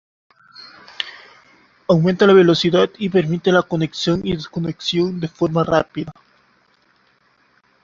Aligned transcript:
Aumenta 1.87 2.25
la 2.25 2.33
velocidad 2.33 2.89
y 2.97 3.09
permite 3.09 3.51
la 3.51 3.61
conexión 3.61 4.25
y 4.25 4.33
desconexión 4.35 5.19
de 5.19 5.27
forma 5.27 5.63
rápida. 5.63 6.11